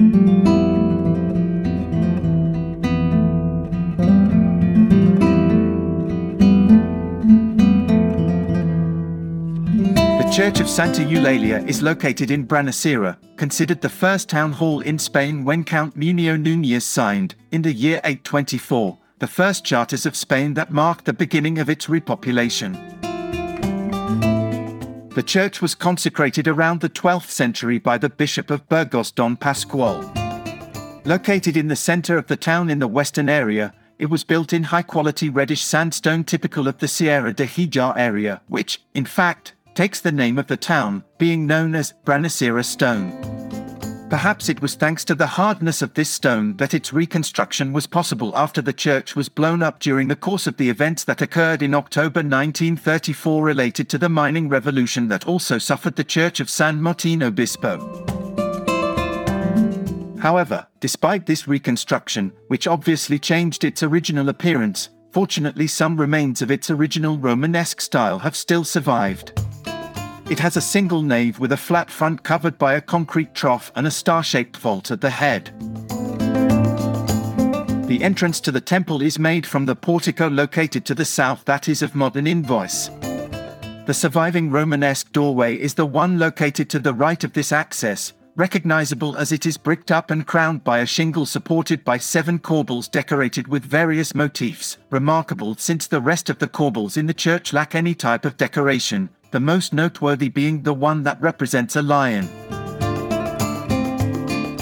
The 0.00 0.06
Church 10.32 10.60
of 10.60 10.70
Santa 10.70 11.02
Eulalia 11.02 11.68
is 11.68 11.82
located 11.82 12.30
in 12.30 12.46
Brañosera, 12.46 13.18
considered 13.36 13.82
the 13.82 13.90
first 13.90 14.30
town 14.30 14.52
hall 14.52 14.80
in 14.80 14.98
Spain 14.98 15.44
when 15.44 15.64
Count 15.64 15.94
Munio 15.96 16.38
Núñez 16.38 16.80
signed, 16.80 17.34
in 17.52 17.60
the 17.60 17.74
year 17.74 18.00
824, 18.04 18.96
the 19.18 19.26
first 19.26 19.66
charters 19.66 20.06
of 20.06 20.16
Spain 20.16 20.54
that 20.54 20.72
marked 20.72 21.04
the 21.04 21.12
beginning 21.12 21.58
of 21.58 21.68
its 21.68 21.88
repopulation. 21.88 22.99
The 25.20 25.26
church 25.26 25.60
was 25.60 25.74
consecrated 25.74 26.48
around 26.48 26.80
the 26.80 26.88
12th 26.88 27.28
century 27.28 27.78
by 27.78 27.98
the 27.98 28.08
Bishop 28.08 28.50
of 28.50 28.66
Burgos 28.70 29.10
Don 29.10 29.36
Pascual. 29.36 30.10
Located 31.04 31.58
in 31.58 31.68
the 31.68 31.76
center 31.76 32.16
of 32.16 32.26
the 32.26 32.38
town 32.38 32.70
in 32.70 32.78
the 32.78 32.88
western 32.88 33.28
area, 33.28 33.74
it 33.98 34.06
was 34.06 34.24
built 34.24 34.54
in 34.54 34.62
high 34.62 34.80
quality 34.80 35.28
reddish 35.28 35.62
sandstone 35.62 36.24
typical 36.24 36.66
of 36.66 36.78
the 36.78 36.88
Sierra 36.88 37.34
de 37.34 37.44
Híjar 37.44 37.98
area, 37.98 38.40
which, 38.48 38.82
in 38.94 39.04
fact, 39.04 39.52
takes 39.74 40.00
the 40.00 40.10
name 40.10 40.38
of 40.38 40.46
the 40.46 40.56
town, 40.56 41.04
being 41.18 41.46
known 41.46 41.74
as 41.74 41.92
Brañosera 42.06 42.64
stone. 42.64 43.10
Perhaps 44.10 44.48
it 44.48 44.60
was 44.60 44.74
thanks 44.74 45.04
to 45.04 45.14
the 45.14 45.24
hardness 45.24 45.82
of 45.82 45.94
this 45.94 46.10
stone 46.10 46.56
that 46.56 46.74
its 46.74 46.92
reconstruction 46.92 47.72
was 47.72 47.86
possible 47.86 48.36
after 48.36 48.60
the 48.60 48.72
church 48.72 49.14
was 49.14 49.28
blown 49.28 49.62
up 49.62 49.78
during 49.78 50.08
the 50.08 50.16
course 50.16 50.48
of 50.48 50.56
the 50.56 50.68
events 50.68 51.04
that 51.04 51.22
occurred 51.22 51.62
in 51.62 51.74
October 51.74 52.18
1934 52.18 53.44
related 53.44 53.88
to 53.88 53.98
the 53.98 54.08
mining 54.08 54.48
revolution 54.48 55.06
that 55.06 55.28
also 55.28 55.58
suffered 55.58 55.94
the 55.94 56.02
church 56.02 56.40
of 56.40 56.50
San 56.50 56.82
Martin 56.82 57.22
Obispo. 57.22 57.78
However, 60.18 60.66
despite 60.80 61.24
this 61.24 61.46
reconstruction, 61.46 62.32
which 62.48 62.66
obviously 62.66 63.20
changed 63.20 63.62
its 63.62 63.84
original 63.84 64.28
appearance, 64.28 64.90
fortunately 65.12 65.68
some 65.68 65.96
remains 65.96 66.42
of 66.42 66.50
its 66.50 66.68
original 66.68 67.16
Romanesque 67.16 67.80
style 67.80 68.18
have 68.18 68.34
still 68.34 68.64
survived. 68.64 69.39
It 70.30 70.38
has 70.38 70.56
a 70.56 70.60
single 70.60 71.02
nave 71.02 71.40
with 71.40 71.50
a 71.50 71.56
flat 71.56 71.90
front 71.90 72.22
covered 72.22 72.56
by 72.56 72.74
a 72.74 72.80
concrete 72.80 73.34
trough 73.34 73.72
and 73.74 73.84
a 73.84 73.90
star-shaped 73.90 74.56
vault 74.56 74.92
at 74.92 75.00
the 75.00 75.10
head. 75.10 75.52
The 77.88 77.98
entrance 78.00 78.40
to 78.42 78.52
the 78.52 78.60
temple 78.60 79.02
is 79.02 79.18
made 79.18 79.44
from 79.44 79.66
the 79.66 79.74
portico 79.74 80.28
located 80.28 80.84
to 80.84 80.94
the 80.94 81.04
south 81.04 81.44
that 81.46 81.68
is 81.68 81.82
of 81.82 81.96
modern 81.96 82.28
invoice. 82.28 82.90
The 83.86 83.92
surviving 83.92 84.52
Romanesque 84.52 85.10
doorway 85.10 85.56
is 85.56 85.74
the 85.74 85.84
one 85.84 86.20
located 86.20 86.70
to 86.70 86.78
the 86.78 86.94
right 86.94 87.24
of 87.24 87.32
this 87.32 87.50
access, 87.50 88.12
recognizable 88.36 89.16
as 89.16 89.32
it 89.32 89.46
is 89.46 89.56
bricked 89.56 89.90
up 89.90 90.12
and 90.12 90.28
crowned 90.28 90.62
by 90.62 90.78
a 90.78 90.86
shingle 90.86 91.26
supported 91.26 91.84
by 91.84 91.98
seven 91.98 92.38
corbels 92.38 92.88
decorated 92.88 93.48
with 93.48 93.64
various 93.64 94.14
motifs, 94.14 94.78
remarkable 94.90 95.56
since 95.56 95.88
the 95.88 96.00
rest 96.00 96.30
of 96.30 96.38
the 96.38 96.46
corbels 96.46 96.96
in 96.96 97.06
the 97.06 97.12
church 97.12 97.52
lack 97.52 97.74
any 97.74 97.96
type 97.96 98.24
of 98.24 98.36
decoration, 98.36 99.10
the 99.30 99.40
most 99.40 99.72
noteworthy 99.72 100.28
being 100.28 100.62
the 100.62 100.74
one 100.74 101.02
that 101.04 101.20
represents 101.20 101.76
a 101.76 101.82
lion. 101.82 102.26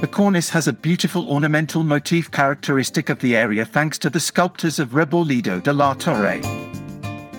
The 0.00 0.08
cornice 0.10 0.48
has 0.50 0.66
a 0.66 0.72
beautiful 0.72 1.30
ornamental 1.30 1.82
motif 1.82 2.30
characteristic 2.30 3.10
of 3.10 3.20
the 3.20 3.36
area 3.36 3.64
thanks 3.64 3.98
to 3.98 4.10
the 4.10 4.20
sculptors 4.20 4.78
of 4.78 4.90
Rebolledo 4.90 5.62
de 5.62 5.72
la 5.72 5.94
Torre. 5.94 6.40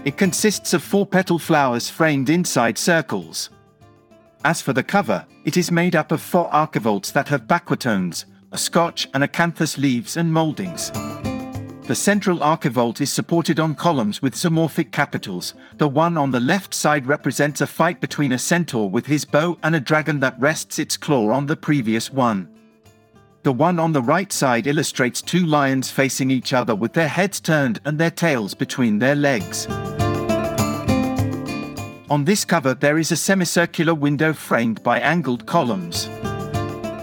It 0.06 0.18
consists 0.18 0.74
of 0.74 0.84
four 0.84 1.06
petal 1.06 1.40
flowers 1.40 1.90
framed 1.90 2.30
inside 2.30 2.78
circles. 2.78 3.50
As 4.44 4.62
for 4.62 4.74
the 4.74 4.84
cover, 4.84 5.26
it 5.46 5.58
is 5.58 5.72
made 5.72 5.96
up 5.96 6.12
of 6.12 6.22
four 6.22 6.50
archivolts 6.50 7.12
that 7.14 7.28
have 7.28 7.48
baquetones, 7.48 8.26
a 8.52 8.58
scotch 8.58 9.08
and 9.14 9.24
acanthus 9.24 9.78
leaves 9.78 10.18
and 10.18 10.34
mouldings. 10.34 10.92
The 11.92 11.96
central 11.96 12.38
archivolt 12.38 13.02
is 13.02 13.12
supported 13.12 13.60
on 13.60 13.76
columns 13.76 14.22
with 14.22 14.34
zoomorphic 14.34 14.94
capitals. 14.94 15.56
The 15.76 15.90
one 15.90 16.16
on 16.16 16.32
the 16.32 16.40
left 16.40 16.74
side 16.74 17.06
represents 17.06 17.60
a 17.60 17.68
fight 17.68 18.00
between 18.00 18.32
a 18.32 18.40
centaur 18.40 18.90
with 18.90 19.08
his 19.08 19.26
bow 19.26 19.58
and 19.62 19.76
a 19.76 19.82
dragon 19.82 20.22
that 20.22 20.40
rests 20.40 20.80
its 20.80 20.96
claw 20.96 21.32
on 21.32 21.48
the 21.48 21.58
previous 21.58 22.10
one. 22.10 22.48
The 23.44 23.52
one 23.52 23.78
on 23.78 23.92
the 23.92 24.02
right 24.02 24.32
side 24.32 24.68
illustrates 24.68 25.22
two 25.22 25.46
lions 25.46 25.92
facing 25.92 26.32
each 26.32 26.54
other 26.54 26.76
with 26.76 26.94
their 26.94 27.10
heads 27.10 27.42
turned 27.42 27.82
and 27.84 28.00
their 28.00 28.10
tails 28.10 28.54
between 28.54 29.00
their 29.00 29.16
legs. 29.16 29.68
On 32.10 32.24
this 32.24 32.46
cover, 32.46 32.74
there 32.74 33.00
is 33.00 33.12
a 33.12 33.18
semicircular 33.18 33.96
window 33.96 34.32
framed 34.32 34.82
by 34.82 35.02
angled 35.02 35.46
columns. 35.46 36.08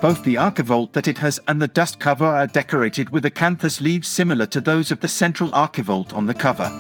Both 0.00 0.22
the 0.22 0.36
archivolt 0.36 0.92
that 0.92 1.08
it 1.08 1.18
has 1.18 1.40
and 1.48 1.60
the 1.60 1.66
dust 1.66 1.98
cover 1.98 2.24
are 2.24 2.46
decorated 2.46 3.10
with 3.10 3.24
acanthus 3.24 3.80
leaves 3.80 4.06
similar 4.06 4.46
to 4.46 4.60
those 4.60 4.92
of 4.92 5.00
the 5.00 5.08
central 5.08 5.50
archivolt 5.50 6.14
on 6.14 6.24
the 6.24 6.34
cover. 6.34 6.70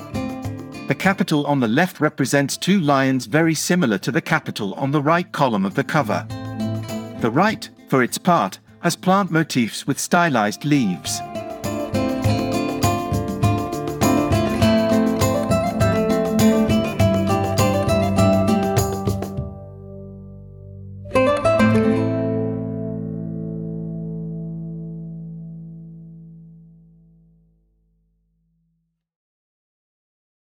The 0.86 0.94
capital 0.94 1.44
on 1.46 1.58
the 1.58 1.66
left 1.66 2.00
represents 2.00 2.56
two 2.56 2.78
lions 2.78 3.26
very 3.26 3.54
similar 3.54 3.98
to 3.98 4.12
the 4.12 4.20
capital 4.20 4.72
on 4.74 4.92
the 4.92 5.02
right 5.02 5.30
column 5.32 5.64
of 5.64 5.74
the 5.74 5.82
cover. 5.82 6.24
The 7.20 7.30
right, 7.30 7.68
for 7.88 8.04
its 8.04 8.18
part, 8.18 8.60
has 8.82 8.94
plant 8.94 9.32
motifs 9.32 9.84
with 9.84 9.98
stylized 9.98 10.64
leaves. 10.64 11.20